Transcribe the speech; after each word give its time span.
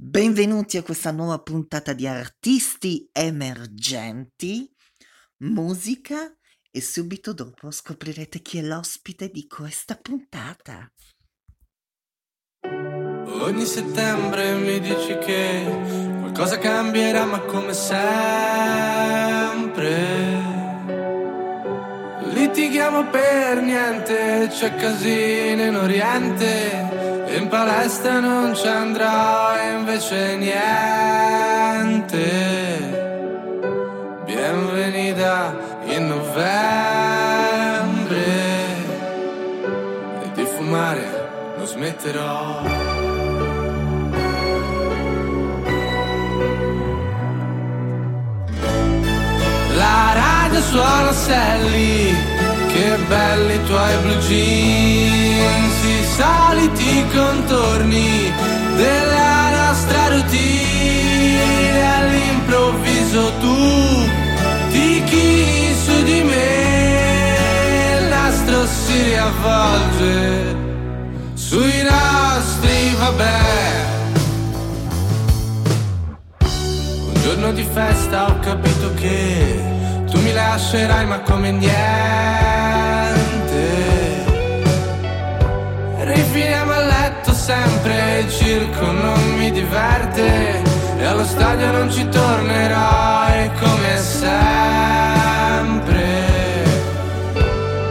Benvenuti 0.00 0.76
a 0.76 0.84
questa 0.84 1.10
nuova 1.10 1.40
puntata 1.40 1.92
di 1.92 2.06
Artisti 2.06 3.10
Emergenti, 3.10 4.72
musica 5.38 6.32
e 6.70 6.80
subito 6.80 7.32
dopo 7.32 7.72
scoprirete 7.72 8.38
chi 8.38 8.58
è 8.58 8.62
l'ospite 8.62 9.28
di 9.28 9.48
questa 9.48 9.96
puntata. 9.96 10.88
Ogni 12.62 13.64
settembre 13.64 14.54
mi 14.54 14.78
dici 14.78 15.18
che 15.18 15.64
qualcosa 16.20 16.58
cambierà, 16.58 17.24
ma 17.24 17.40
come 17.40 17.72
sempre. 17.72 18.76
Litighiamo 22.34 23.10
per 23.10 23.60
niente, 23.62 24.46
c'è 24.48 24.76
casino 24.76 25.64
in 25.64 25.74
Oriente 25.74 27.07
in 27.36 27.48
palestra 27.48 28.20
non 28.20 28.54
ci 28.54 28.66
andrò 28.66 29.56
invece 29.76 30.36
niente. 30.36 30.66
Bienvenida 34.24 35.56
in 35.84 36.06
novembre 36.08 36.56
e 40.22 40.30
di 40.34 40.44
fumare 40.44 41.28
non 41.56 41.66
smetterò. 41.66 42.62
La 49.76 50.12
radio 50.14 50.60
suona 50.60 51.12
Sally, 51.12 52.07
che 52.88 52.96
belli 53.06 53.54
i 53.54 53.64
tuoi 53.64 53.96
blue 54.02 54.18
jeans, 54.18 55.82
i 55.84 56.04
soliti 56.16 57.04
contorni 57.14 58.32
della 58.76 59.50
nostra 59.50 60.08
routine. 60.08 61.36
All'improvviso 61.96 63.32
tu 63.40 63.56
ti 64.70 65.02
chini 65.04 65.74
su 65.84 66.02
di 66.02 66.22
me, 66.22 67.98
il 68.00 68.08
nastro 68.08 68.66
si 68.66 69.02
riavvolge 69.02 70.56
sui 71.34 71.82
nostri 71.82 72.94
vabbè. 72.98 73.40
Un 76.40 77.20
giorno 77.22 77.52
di 77.52 77.66
festa 77.70 78.28
ho 78.28 78.38
capito 78.38 78.94
che 78.94 79.62
tu 80.10 80.18
mi 80.22 80.32
lascerai 80.32 81.04
ma 81.04 81.20
come 81.20 81.50
niente. 81.50 82.67
Rifiniamo 86.14 86.72
a 86.72 86.78
letto 86.78 87.34
sempre, 87.34 88.20
il 88.20 88.30
circo 88.30 88.90
non 88.90 89.36
mi 89.36 89.50
diverte 89.50 90.62
e 90.96 91.04
allo 91.04 91.24
stadio 91.24 91.70
non 91.70 91.92
ci 91.92 92.08
tornerò 92.08 93.26
e 93.28 93.50
come 93.60 93.98
sempre. 93.98 95.26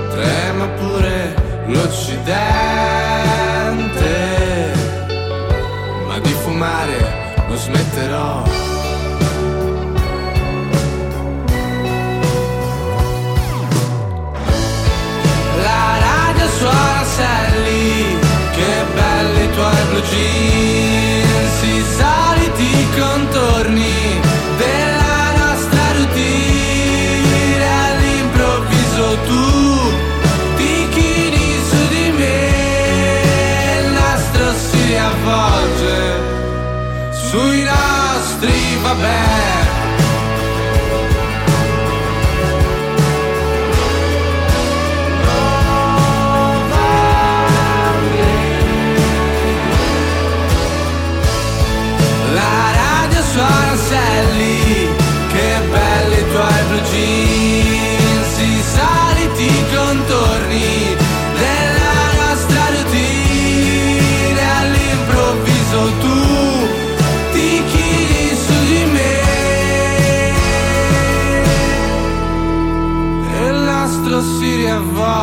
Trema 0.09 0.65
pure 0.79 1.35
l'Occidente, 1.67 2.66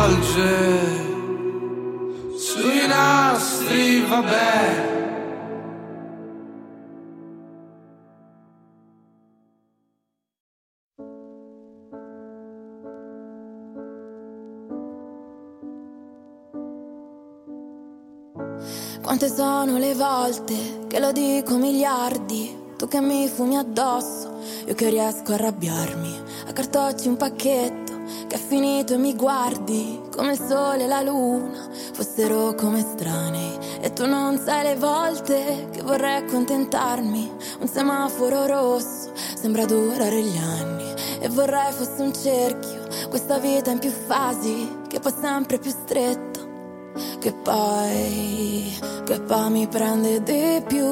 riavvolge 0.05 1.03
sui 2.37 2.87
nostri 2.87 4.05
vabbè. 4.07 4.93
Quante 19.01 19.29
sono 19.29 19.77
le 19.77 19.93
volte 19.93 20.87
che 20.87 20.99
lo 20.99 21.11
dico 21.11 21.57
miliardi, 21.57 22.73
tu 22.75 22.87
che 22.87 22.99
mi 23.01 23.27
fumi 23.27 23.55
addosso, 23.55 24.39
io 24.65 24.73
che 24.73 24.89
riesco 24.89 25.31
a 25.31 25.35
arrabbiarmi, 25.35 26.21
a 26.47 26.51
cartocci 26.51 27.07
un 27.07 27.15
pacchetto 27.15 27.84
che 28.35 28.41
è 28.41 28.47
finito 28.47 28.93
e 28.93 28.97
mi 28.97 29.15
guardi 29.15 30.01
come 30.13 30.33
il 30.33 30.39
sole 30.39 30.83
e 30.83 30.87
la 30.87 31.01
luna. 31.01 31.69
Fossero 31.93 32.53
come 32.53 32.79
estranei 32.79 33.57
e 33.79 33.93
tu 33.93 34.05
non 34.05 34.37
sai 34.37 34.63
le 34.63 34.75
volte 34.75 35.69
che 35.71 35.81
vorrei 35.81 36.17
accontentarmi, 36.17 37.31
un 37.59 37.67
semaforo 37.67 38.45
rosso 38.45 39.11
sembra 39.15 39.65
durare 39.65 40.21
gli 40.21 40.37
anni. 40.37 40.93
E 41.19 41.29
vorrei 41.29 41.71
fosse 41.71 42.01
un 42.01 42.13
cerchio, 42.13 42.87
questa 43.07 43.37
vita 43.37 43.71
in 43.71 43.79
più 43.79 43.89
fasi 43.89 44.79
che 44.89 44.99
poi 44.99 45.13
sempre 45.19 45.57
più 45.57 45.71
stretto 45.71 46.35
che 47.19 47.33
poi, 47.33 48.77
che 49.05 49.19
poi 49.21 49.49
mi 49.49 49.67
prende 49.67 50.21
di 50.23 50.61
più. 50.67 50.85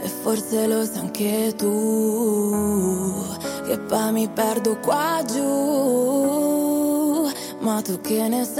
E 0.00 0.08
forse 0.08 0.66
lo 0.66 0.84
sai 0.84 0.98
anche 0.98 1.54
tu, 1.56 3.26
che 3.68 3.78
poi 3.80 4.12
mi 4.12 4.28
perdo 4.28 4.78
qua 4.78 5.22
giù, 5.30 7.30
ma 7.58 7.82
tu 7.82 8.00
che 8.00 8.26
ne 8.26 8.42
sai? 8.44 8.56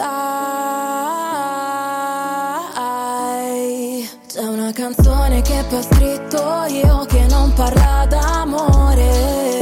C'è 4.27 4.45
una 4.45 4.71
canzone 4.73 5.41
che 5.41 5.65
poi 5.67 5.79
ho 5.79 5.83
scritto 5.83 6.65
io 6.69 7.07
che 7.07 7.25
non 7.31 7.55
parla 7.55 8.05
d'amore. 8.07 9.57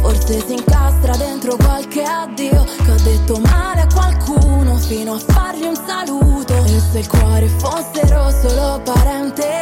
Forse 0.00 0.44
si 0.44 0.54
incastra 0.54 1.14
dentro 1.16 1.54
qualche 1.56 2.02
addio 2.02 2.64
Che 2.64 2.90
ho 2.90 2.96
detto 3.02 3.38
male 3.40 3.82
a 3.82 3.86
qualcuno 3.92 4.76
Fino 4.76 5.12
a 5.14 5.18
fargli 5.18 5.64
un 5.64 5.76
saluto 5.86 6.54
E 6.64 6.80
se 6.90 7.00
il 7.00 7.08
cuore 7.08 7.48
fossero 7.48 8.30
solo 8.30 8.80
parentesi 8.82 9.57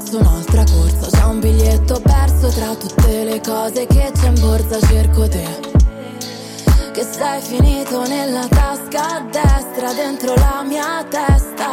Perso 0.00 0.18
un'altra 0.18 0.64
corsa 0.64 1.10
C'è 1.10 1.24
un 1.24 1.40
biglietto 1.40 2.00
perso 2.00 2.48
tra 2.48 2.74
tutte 2.74 3.22
le 3.22 3.38
cose 3.42 3.86
che 3.86 4.10
c'è 4.14 4.28
in 4.28 4.40
borsa 4.40 4.80
Cerco 4.80 5.28
te. 5.28 5.46
Che 6.92 7.02
sei 7.02 7.40
finito 7.42 8.06
nella 8.06 8.48
tasca 8.48 9.16
a 9.16 9.20
destra 9.30 9.92
dentro 9.92 10.34
la 10.34 10.64
mia 10.66 11.04
testa. 11.04 11.68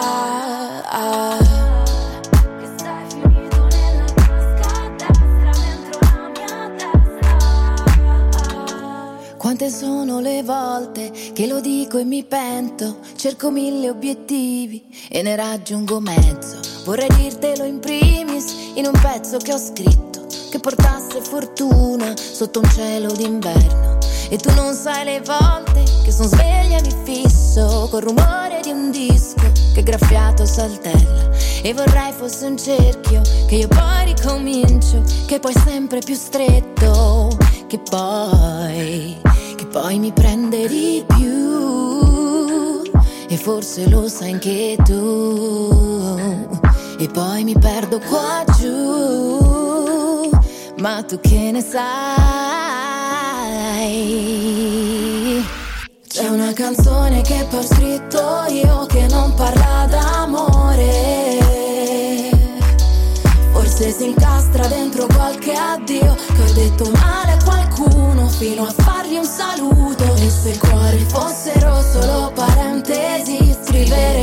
Quante 9.38 9.70
sono 9.70 10.20
le 10.20 10.44
volte 10.44 11.12
che 11.34 11.48
lo 11.48 11.62
dico 11.62 11.98
e 11.98 12.04
mi 12.04 12.26
pento, 12.26 12.98
cerco 13.16 13.50
mille 13.50 13.90
obiettivi 13.90 14.86
e 15.10 15.22
ne 15.22 15.36
raggiungo 15.38 16.02
mezzo. 16.02 16.67
Vorrei 16.88 17.10
dirtelo 17.18 17.66
in 17.66 17.82
primis 17.82 18.46
in 18.76 18.86
un 18.86 18.98
pezzo 19.02 19.36
che 19.40 19.52
ho 19.52 19.58
scritto 19.58 20.26
che 20.50 20.58
portasse 20.58 21.20
fortuna 21.20 22.14
sotto 22.16 22.60
un 22.60 22.70
cielo 22.70 23.12
d'inverno. 23.12 23.98
E 24.30 24.38
tu 24.38 24.54
non 24.54 24.74
sai 24.74 25.04
le 25.04 25.22
volte 25.22 25.84
che 26.06 26.14
sono 26.14 26.30
sveglia 26.30 26.78
e 26.78 26.82
mi 26.84 26.96
fisso 27.04 27.90
Col 27.92 28.04
rumore 28.04 28.62
di 28.64 28.72
un 28.72 28.90
disco 28.92 29.52
che 29.74 29.84
graffiato 29.84 30.46
saltella. 30.46 31.30
E 31.62 31.74
vorrei 31.74 32.14
fosse 32.14 32.46
un 32.46 32.58
cerchio 32.58 33.22
che 33.48 33.56
io 33.56 33.68
poi 33.68 34.06
ricomincio 34.06 35.04
Che 35.26 35.40
poi 35.40 35.54
sempre 35.66 36.00
più 36.00 36.16
stretto 36.16 37.36
Che 37.68 37.80
poi, 37.80 39.18
che 39.58 39.66
poi 39.66 40.00
mi 40.00 40.14
prende 40.14 40.70
di 40.70 41.04
più. 41.06 42.82
E 43.28 43.36
forse 43.36 43.90
lo 43.90 44.08
sai 44.08 44.32
anche 44.32 44.78
tu 44.86 45.87
E 47.00 47.08
poi 47.10 47.44
mi 47.44 47.56
perdo 47.58 48.00
qua 48.00 48.44
giù 48.58 50.30
Ma 50.78 51.04
tu 51.04 51.20
che 51.20 51.52
ne 51.52 51.62
sai? 51.62 52.08
C'è 56.08 56.28
una 56.28 56.52
canzone 56.54 57.22
che 57.22 57.46
ho 57.52 57.62
scritto 57.62 58.46
io 58.50 58.88
che 58.88 59.06
non 59.12 59.32
parla 59.36 59.86
d'amore. 59.88 61.38
Forse 63.52 63.92
si 63.92 64.06
incastra 64.06 64.66
dentro 64.66 65.06
qualche 65.06 65.54
addio 65.54 66.16
che 66.16 66.42
ho 66.42 66.54
detto 66.54 66.90
male 66.90 67.34
a 67.34 67.38
qualcuno 67.44 68.28
fino 68.28 68.64
a 68.66 68.74
fargli 68.76 69.18
un 69.18 69.26
saluto. 69.26 70.16
E 70.16 70.30
se 70.32 70.50
i 70.50 70.58
cuori 70.58 71.06
fossero 71.08 71.80
solo 71.82 72.32
parentesi, 72.34 73.56
scriverei 73.64 74.17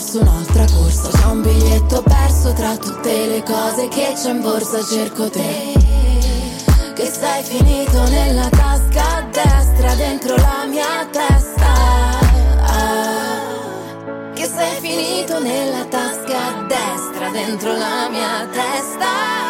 perso 0.00 0.20
un'altra 0.20 0.64
corsa. 0.74 1.08
C'è 1.10 1.24
un 1.26 1.42
biglietto 1.42 2.02
perso 2.02 2.52
tra 2.54 2.76
tutte 2.76 3.26
le 3.26 3.42
cose 3.42 3.88
che 3.88 4.14
c'è 4.16 4.30
in 4.30 4.40
borsa. 4.40 4.82
Cerco 4.82 5.28
te, 5.28 5.74
che 6.94 7.04
sei 7.06 7.42
finito 7.42 8.02
nella 8.08 8.48
tasca 8.48 9.16
a 9.16 9.22
destra, 9.30 9.94
dentro 9.94 10.36
la 10.36 10.64
mia 10.66 11.06
testa. 11.10 12.18
Che 14.32 14.46
sei 14.46 14.80
finito 14.80 15.38
nella 15.38 15.84
tasca 15.84 16.46
a 16.46 16.62
destra, 16.66 17.28
dentro 17.30 17.72
la 17.76 18.08
mia 18.10 18.48
testa. 18.50 19.48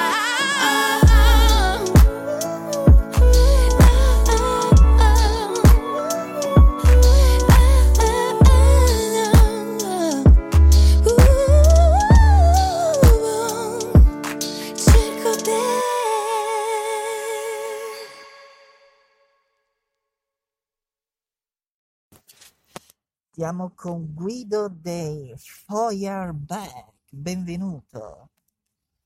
Siamo 23.32 23.72
con 23.76 24.12
Guido 24.12 24.66
dei 24.68 25.32
Feuerback. 25.38 26.86
Benvenuto. 27.08 28.28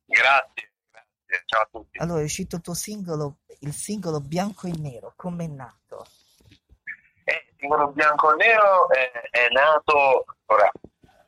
Grazie, 0.07 0.73
grazie, 0.91 1.43
ciao 1.45 1.61
a 1.61 1.69
tutti. 1.71 1.99
Allora, 1.99 2.21
è 2.21 2.25
uscito 2.25 2.57
il 2.57 2.63
tuo 2.63 2.73
singolo, 2.73 3.41
il 3.61 3.75
singolo 3.75 4.21
Bianco 4.21 4.67
e 4.67 4.73
Nero. 4.79 5.13
Come 5.15 5.45
è 5.45 5.49
nato? 5.49 6.07
Eh, 7.25 7.45
il 7.51 7.55
singolo 7.59 7.89
bianco 7.89 8.33
e 8.33 8.37
nero 8.37 8.89
è, 8.89 9.11
è 9.31 9.49
nato, 9.51 10.25
ora, 10.47 10.73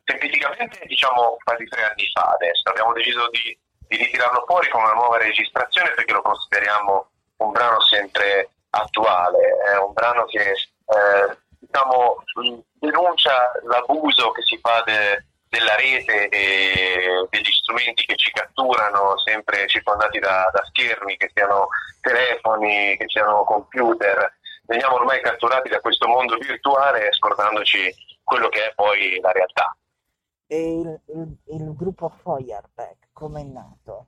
semplicemente 0.03 0.83
diciamo 0.87 1.37
quasi 1.43 1.65
tre 1.65 1.83
anni 1.83 2.09
fa 2.11 2.31
adesso, 2.33 2.67
abbiamo 2.69 2.93
deciso 2.93 3.29
di, 3.29 3.57
di 3.87 3.97
ritirarlo 3.97 4.43
fuori 4.47 4.69
con 4.69 4.81
una 4.81 4.93
nuova 4.93 5.17
registrazione 5.17 5.93
perché 5.93 6.13
lo 6.13 6.23
consideriamo 6.23 7.09
un 7.37 7.51
brano 7.51 7.79
sempre 7.81 8.49
attuale, 8.71 9.37
è 9.71 9.77
un 9.77 9.93
brano 9.93 10.25
che 10.25 10.51
eh, 10.51 11.37
diciamo, 11.69 12.23
denuncia 12.79 13.51
l'abuso 13.63 14.31
che 14.31 14.41
si 14.43 14.57
fa 14.59 14.81
de- 14.85 15.25
della 15.49 15.75
rete 15.75 16.27
e 16.29 17.27
degli 17.29 17.51
strumenti 17.51 18.05
che 18.05 18.15
ci 18.15 18.31
catturano, 18.31 19.17
sempre 19.19 19.67
circondati 19.67 20.19
da, 20.19 20.49
da 20.51 20.63
schermi, 20.65 21.15
che 21.17 21.31
siano 21.33 21.67
telefoni, 22.01 22.97
che 22.97 23.05
siano 23.07 23.43
computer. 23.43 24.35
Veniamo 24.65 24.95
ormai 24.95 25.21
catturati 25.21 25.69
da 25.69 25.79
questo 25.79 26.07
mondo 26.07 26.35
virtuale 26.37 27.11
scordandoci 27.13 27.93
quello 28.23 28.49
che 28.49 28.65
è 28.69 28.73
poi 28.75 29.19
la 29.21 29.31
realtà. 29.31 29.75
E 30.47 30.79
il, 30.79 31.01
il- 31.15 31.37
il 31.55 31.75
gruppo 31.75 32.09
Feuerback, 32.23 33.07
come 33.13 33.41
è 33.41 33.43
nato? 33.45 34.07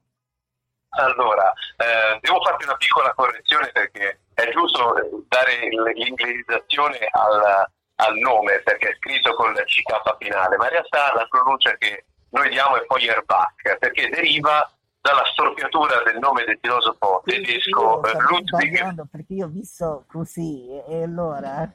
Allora, 0.92 1.54
eh, 1.78 2.18
devo 2.20 2.42
farti 2.42 2.64
una 2.66 2.76
piccola 2.76 3.14
correzione 3.14 3.70
perché 3.72 4.22
è 4.44 4.52
giusto 4.52 4.94
dare 5.28 5.68
l'inglesizzazione 5.94 6.98
al, 7.12 7.66
al 7.96 8.16
nome 8.18 8.62
perché 8.62 8.90
è 8.90 8.96
scritto 8.96 9.34
con 9.36 9.54
la 9.54 9.64
CK 9.64 10.18
finale, 10.18 10.58
ma 10.58 10.66
in 10.66 10.72
realtà 10.72 11.14
la 11.14 11.26
pronuncia 11.28 11.76
che 11.78 12.06
noi 12.32 12.50
diamo 12.50 12.76
è 12.78 12.86
Feuerbach 12.88 13.78
perché 13.80 14.10
deriva 14.10 14.72
dalla 15.02 15.26
storpiatura 15.32 16.04
del 16.04 16.20
nome 16.20 16.44
del 16.44 16.60
filosofo 16.62 17.22
tedesco 17.26 18.04
eh, 18.04 18.10
Stavo 18.10 18.28
Ludwig 18.30 19.10
perché 19.10 19.34
io 19.34 19.46
ho 19.46 19.50
visto 19.50 20.06
così 20.08 20.68
e, 20.88 21.04
allora... 21.04 21.70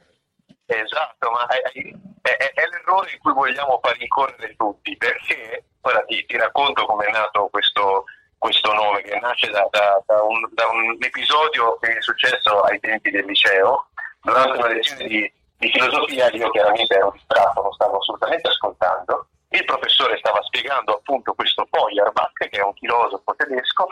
Esatto, 0.67 1.29
ma 1.29 1.45
è, 1.47 1.61
è- 1.61 2.37
è- 2.37 2.53
è 2.53 2.67
l'errore 2.67 3.11
in 3.11 3.19
cui 3.19 3.33
vogliamo 3.33 3.79
far 3.83 4.01
incorrere 4.01 4.55
tutti, 4.55 4.97
perché 4.97 5.65
ora 5.81 6.03
ti, 6.05 6.25
ti 6.25 6.37
racconto 6.37 6.85
come 6.87 7.05
è 7.05 7.11
nato 7.11 7.49
questo, 7.51 8.05
questo 8.45 8.71
nome, 8.73 9.01
che 9.01 9.17
nasce 9.19 9.49
da, 9.49 9.67
da- 9.71 9.99
da 10.05 10.21
un, 10.21 10.47
da 10.51 10.67
un 10.67 10.95
episodio 10.99 11.77
che 11.79 11.97
è 11.97 12.01
successo 12.01 12.61
ai 12.61 12.79
tempi 12.79 13.09
del 13.09 13.25
liceo, 13.25 13.87
durante 14.21 14.57
una 14.59 14.67
lezione 14.67 15.07
di, 15.07 15.33
di 15.57 15.71
filosofia, 15.71 16.29
io 16.29 16.51
chiaramente 16.51 16.93
ero 16.93 17.09
distratto, 17.11 17.63
non 17.63 17.73
stavo 17.73 17.97
assolutamente 17.97 18.47
ascoltando, 18.47 19.27
il 19.49 19.65
professore 19.65 20.17
stava 20.17 20.43
spiegando 20.43 20.93
appunto 20.93 21.33
questo 21.33 21.67
Feuerbach, 21.71 22.37
che 22.37 22.59
è 22.59 22.61
un 22.61 22.73
filosofo 22.75 23.33
tedesco, 23.35 23.87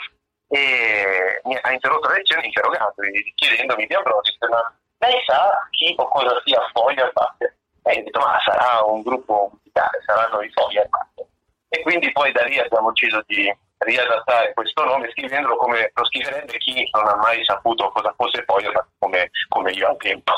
e 0.50 1.42
mi 1.46 1.58
ha 1.60 1.72
interrotto 1.72 2.10
la 2.10 2.16
lezione 2.16 2.46
interrogandomi, 2.46 3.34
chiedendomi 3.34 3.88
di 3.88 3.94
Ambrosio, 3.96 4.36
ma 4.52 4.72
lei 5.00 5.20
sa 5.26 5.68
chi 5.72 5.96
o 5.98 6.08
cosa 6.10 6.40
sia 6.46 6.62
Feuerbach? 6.74 7.42
E 7.86 7.94
io 7.94 8.02
ho 8.02 8.04
detto, 8.04 8.20
ma 8.20 8.38
sarà 8.46 8.84
un 8.86 9.02
gruppo 9.02 9.50
musicale, 9.52 10.04
saranno 10.06 10.42
i 10.44 10.52
Feuerbach. 10.52 11.26
E 11.70 11.82
quindi 11.82 12.12
poi 12.12 12.32
da 12.32 12.44
lì 12.44 12.60
abbiamo 12.60 12.92
deciso 12.92 13.24
di 13.26 13.52
riadattare 13.84 14.54
questo 14.54 14.84
nome 14.84 15.10
scrivendolo 15.12 15.58
come 15.58 15.92
lo 15.94 16.06
scriverebbe 16.06 16.58
chi 16.58 16.90
non 16.92 17.08
ha 17.08 17.16
mai 17.16 17.44
saputo 17.44 17.90
cosa 17.92 18.14
fosse 18.16 18.44
Feuerbach 18.46 18.88
come, 18.98 19.30
come 19.48 19.72
io 19.72 19.90
al 19.90 19.98
tempo. 19.98 20.34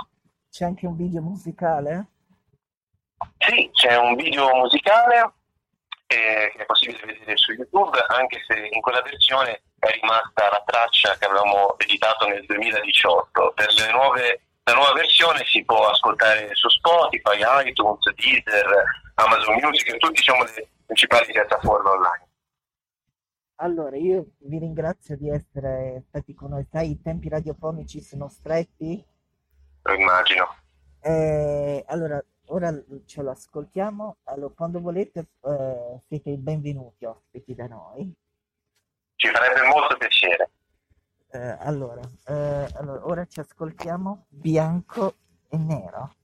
C'è 0.50 0.66
anche 0.66 0.86
un 0.86 0.96
video 0.96 1.22
musicale? 1.22 2.08
Sì, 3.38 3.70
c'è 3.74 3.98
un 3.98 4.16
video 4.16 4.54
musicale 4.56 5.34
eh, 6.08 6.52
che 6.56 6.62
è 6.62 6.66
possibile 6.66 7.00
vedere 7.06 7.36
su 7.38 7.52
YouTube, 7.52 7.98
anche 8.08 8.42
se 8.48 8.70
in 8.72 8.82
quella 8.82 9.02
versione 9.02 9.64
è 9.80 9.92
rimasta 9.92 10.50
la 10.50 10.64
traccia 10.66 11.18
che 11.18 11.26
avevamo 11.26 11.78
editato 11.78 12.28
nel 12.28 12.46
2018. 12.46 13.54
Per 13.56 13.74
le 13.74 13.92
nuove, 13.92 14.42
la 14.64 14.74
nuova 14.74 14.94
versione 14.94 15.44
si 15.46 15.64
può 15.64 15.88
ascoltare 15.88 16.50
su 16.54 16.70
Spotify, 16.70 17.42
iTunes, 17.68 18.12
Deezer, 18.14 18.84
Amazon 19.16 19.56
Music 19.56 19.94
e 19.94 19.98
tutte 19.98 20.14
diciamo, 20.14 20.44
le 20.44 20.68
principali 20.86 21.32
piattaforme 21.32 21.90
online. 21.90 22.25
Allora, 23.58 23.96
io 23.96 24.32
vi 24.40 24.60
ringrazio 24.60 25.16
di 25.16 25.30
essere 25.30 26.04
stati 26.08 26.34
con 26.34 26.50
noi. 26.50 26.66
Sai, 26.70 26.92
i 26.92 27.02
tempi 27.02 27.30
radiofonici 27.30 28.02
sono 28.02 28.28
stretti. 28.28 29.04
Lo 29.84 29.94
immagino. 29.94 30.46
Eh, 31.00 31.84
allora, 31.88 32.22
ora 32.48 32.74
ce 33.06 33.22
lo 33.22 33.32
ascoltiamo. 33.32 34.18
Allora, 34.24 34.54
quando 34.54 34.82
volete, 34.82 35.28
eh, 35.42 36.02
siete 36.06 36.32
i 36.32 36.38
benvenuti 36.38 37.06
ospiti 37.06 37.56
da 37.56 37.68
noi. 37.68 38.14
Ci 39.16 39.30
farebbe 39.30 39.68
molto 39.68 39.96
piacere. 39.98 40.50
Eh, 41.30 41.58
allora, 41.60 42.02
eh, 42.28 42.68
allora, 42.74 43.08
ora 43.08 43.26
ci 43.26 43.40
ascoltiamo 43.40 44.26
bianco 44.28 45.16
e 45.48 45.58
nero. 45.58 46.16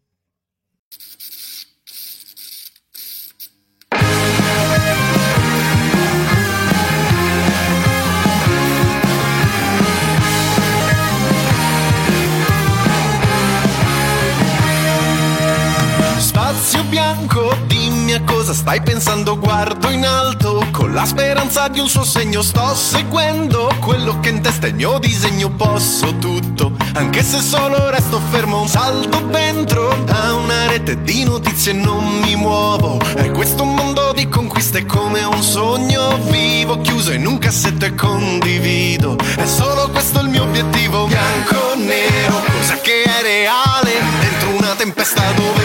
Dimmi 18.12 18.25
cosa 18.25 18.53
stai 18.53 18.82
pensando, 18.82 19.38
guardo 19.38 19.89
in 19.89 20.06
alto. 20.06 20.65
Con 20.72 20.94
la 20.94 21.06
speranza 21.06 21.68
di 21.68 21.80
un 21.80 21.88
suo 21.88 22.03
segno 22.03 22.41
sto 22.41 22.74
seguendo 22.74 23.74
quello 23.80 24.20
che 24.20 24.30
in 24.30 24.41
testa 24.41 24.68
è 24.68 24.70
il 24.70 24.75
mio 24.75 24.98
disegno. 25.00 25.50
Posso 25.51 26.18
tutto 26.18 26.72
Anche 26.94 27.24
se 27.24 27.39
solo 27.39 27.89
resto 27.89 28.20
fermo. 28.30 28.68
Salto 28.68 29.20
dentro 29.30 29.96
a 30.08 30.34
una 30.34 30.68
rete 30.68 31.01
di 31.01 31.24
notizie 31.24 31.74
non 31.74 32.03
mi 32.24 32.36
muovo. 32.36 33.00
È 33.15 33.32
questo 33.32 33.63
un 33.63 33.75
mondo 33.75 34.12
di 34.13 34.27
conquiste 34.27 34.86
come 34.86 35.24
un 35.24 35.41
sogno 35.41 36.18
vivo 36.30 36.80
Chiuso 36.82 37.12
in 37.13 37.25
un 37.25 37.38
cassetto 37.38 37.86
e 37.86 37.96
condivido. 37.96 39.15
È 39.18 39.46
solo 39.46 39.89
questo 39.89 40.20
il 40.22 40.30
mio 40.30 40.44
obiettivo 40.44 41.06
Bianco 41.06 41.75
nero, 41.75 42.41
cosa 42.51 42.75
che 42.82 43.03
è 43.03 43.22
reale 43.22 43.91
Dentro 44.20 44.50
una 44.58 44.75
tempesta 44.75 45.22
dove 45.36 45.61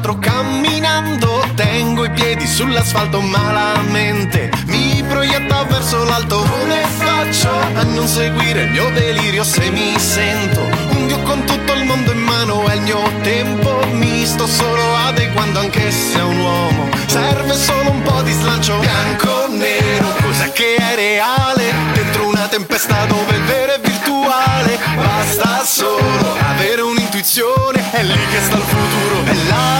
altro 0.00 0.18
camminando. 0.18 1.44
Tengo 1.54 2.04
i 2.04 2.10
piedi 2.10 2.46
sull'asfalto 2.46 3.20
malamente, 3.20 4.50
mi 4.66 5.04
proietta 5.06 5.64
verso 5.64 6.02
l'alto. 6.04 6.38
Come 6.38 6.82
faccio 6.96 7.50
a 7.50 7.82
non 7.82 8.06
seguire 8.08 8.62
il 8.62 8.70
mio 8.70 8.90
delirio 8.94 9.44
se 9.44 9.70
mi 9.70 9.98
sento 9.98 10.60
un 10.60 11.06
dio 11.06 11.20
con 11.22 11.44
tutto 11.44 11.72
il 11.74 11.84
mondo 11.84 12.12
in 12.12 12.22
mano? 12.22 12.66
È 12.66 12.74
il 12.74 12.80
mio 12.80 13.02
tempo, 13.20 13.84
mi 13.92 14.24
sto 14.24 14.46
solo 14.46 14.96
adeguando 15.06 15.58
anche 15.58 15.90
se 15.90 16.18
è 16.18 16.22
un 16.22 16.38
uomo. 16.38 16.88
Serve 17.06 17.54
solo 17.54 17.90
un 17.90 18.02
po' 18.02 18.22
di 18.22 18.32
slancio 18.32 18.78
bianco 18.78 19.48
nero, 19.50 20.14
cosa 20.22 20.50
che 20.50 20.76
è 20.76 20.94
reale 20.94 21.74
dentro 21.92 22.26
una 22.26 22.46
tempesta 22.48 23.04
dove 23.04 23.36
il 23.36 23.42
vero 23.42 23.74
è 23.74 23.80
virtuale. 23.80 24.78
Basta 24.96 25.62
solo 25.64 26.36
avere 26.48 26.80
un'intuizione, 26.80 27.90
è 27.90 28.02
lì 28.02 28.26
che 28.30 28.40
sta 28.40 28.56
il 28.56 28.62
futuro, 28.62 29.24
è 29.24 29.34
la 29.48 29.79